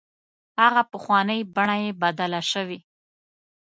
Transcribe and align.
هغه 0.61 0.81
پخوانۍ 0.91 1.39
بڼه 1.55 1.75
یې 1.83 1.91
بدله 2.01 2.41
شوې. 2.51 2.79